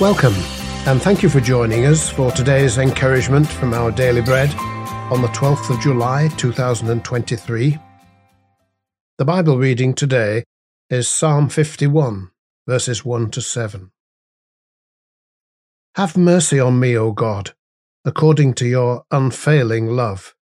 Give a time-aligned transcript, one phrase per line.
[0.00, 0.32] Welcome,
[0.86, 4.48] and thank you for joining us for today's encouragement from our daily bread
[5.12, 7.78] on the 12th of July 2023.
[9.18, 10.44] The Bible reading today
[10.88, 12.30] is Psalm 51,
[12.66, 13.90] verses 1 to 7.
[15.96, 17.52] Have mercy on me, O God,
[18.02, 20.34] according to your unfailing love.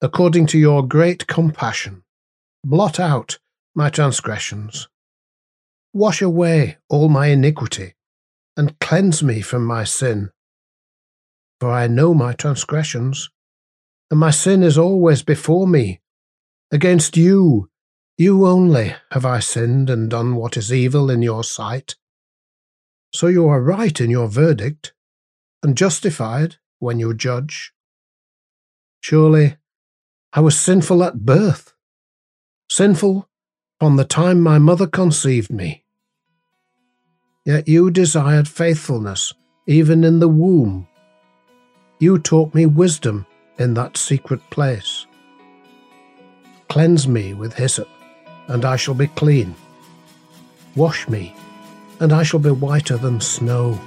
[0.00, 2.02] According to your great compassion,
[2.64, 3.38] blot out
[3.74, 4.88] my transgressions.
[5.92, 7.92] Wash away all my iniquity,
[8.58, 10.30] and cleanse me from my sin.
[11.60, 13.30] For I know my transgressions,
[14.10, 16.00] and my sin is always before me.
[16.72, 17.70] Against you,
[18.18, 21.94] you only, have I sinned and done what is evil in your sight.
[23.14, 24.92] So you are right in your verdict,
[25.62, 27.72] and justified when you judge.
[29.00, 29.56] Surely
[30.32, 31.74] I was sinful at birth,
[32.68, 33.28] sinful
[33.78, 35.84] from the time my mother conceived me.
[37.48, 39.32] Yet you desired faithfulness
[39.66, 40.86] even in the womb.
[41.98, 43.24] You taught me wisdom
[43.58, 45.06] in that secret place.
[46.68, 47.88] Cleanse me with hyssop,
[48.48, 49.54] and I shall be clean.
[50.76, 51.34] Wash me,
[52.00, 53.80] and I shall be whiter than snow.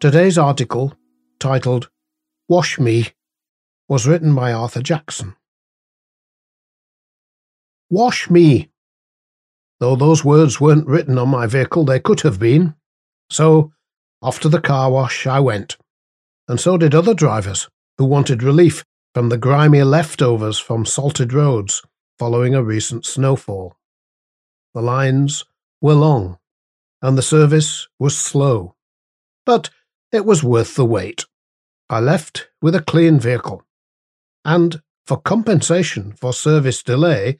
[0.00, 0.94] Today's article,
[1.38, 1.90] titled
[2.48, 3.10] Wash Me
[3.88, 5.36] was written by Arthur Jackson.
[7.90, 8.70] Wash me!
[9.78, 12.74] Though those words weren't written on my vehicle, they could have been.
[13.30, 13.72] So,
[14.22, 15.76] off to the car wash I went,
[16.48, 17.68] and so did other drivers
[17.98, 21.82] who wanted relief from the grimy leftovers from salted roads
[22.18, 23.76] following a recent snowfall.
[24.72, 25.44] The lines
[25.80, 26.38] were long,
[27.02, 28.74] and the service was slow,
[29.44, 29.68] but
[30.10, 31.26] it was worth the wait.
[31.90, 33.62] I left with a clean vehicle
[34.44, 37.38] and for compensation for service delay,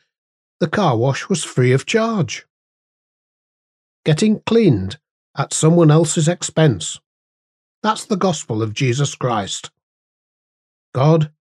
[0.60, 2.46] the car wash was free of charge.
[4.04, 4.98] Getting cleaned
[5.36, 7.00] at someone else's expense.
[7.82, 9.70] That's the gospel of Jesus Christ.
[10.94, 11.32] God,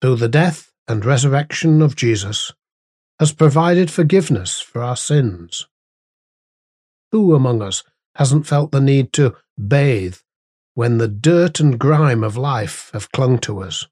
[0.00, 2.52] through the death and resurrection of Jesus,
[3.18, 5.66] has provided forgiveness for our sins.
[7.12, 7.82] Who among us
[8.16, 10.16] hasn't felt the need to bathe
[10.74, 13.86] when the dirt and grime of life have clung to us?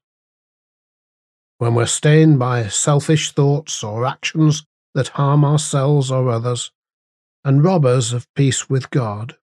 [1.59, 4.65] When we're stained by selfish thoughts or actions
[4.95, 6.71] that harm ourselves or others,
[7.43, 9.35] and rob us of peace with God.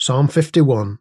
[0.00, 0.98] Psalm 51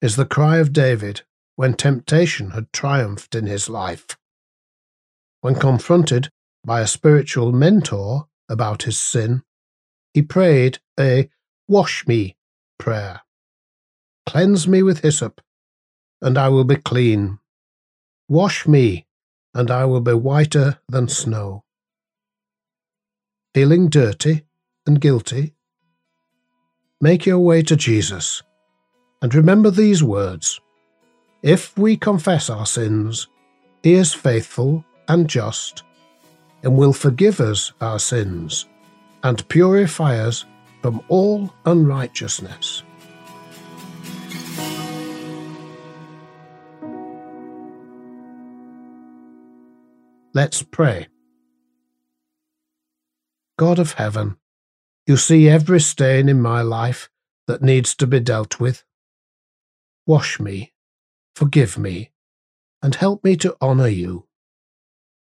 [0.00, 1.22] is the cry of David
[1.56, 4.16] when temptation had triumphed in his life.
[5.40, 6.28] When confronted
[6.64, 9.42] by a spiritual mentor about his sin,
[10.12, 11.30] he prayed a
[11.66, 12.36] wash me
[12.78, 13.22] prayer.
[14.26, 15.40] Cleanse me with hyssop,
[16.20, 17.39] and I will be clean.
[18.30, 19.06] Wash me,
[19.54, 21.64] and I will be whiter than snow.
[23.52, 24.42] Feeling dirty
[24.86, 25.54] and guilty?
[27.00, 28.40] Make your way to Jesus,
[29.20, 30.60] and remember these words
[31.42, 33.26] If we confess our sins,
[33.82, 35.82] He is faithful and just,
[36.62, 38.68] and will forgive us our sins,
[39.24, 40.44] and purify us
[40.82, 42.84] from all unrighteousness.
[50.32, 51.08] Let's pray.
[53.58, 54.36] God of heaven,
[55.06, 57.10] you see every stain in my life
[57.48, 58.84] that needs to be dealt with.
[60.06, 60.72] Wash me,
[61.34, 62.12] forgive me,
[62.80, 64.28] and help me to honour you.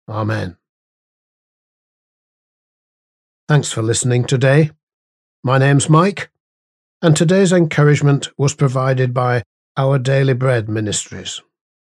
[0.10, 0.58] Amen.
[3.48, 4.72] Thanks for listening today.
[5.42, 6.30] My name's Mike,
[7.02, 9.44] and today's encouragement was provided by
[9.78, 11.42] Our Daily Bread Ministries.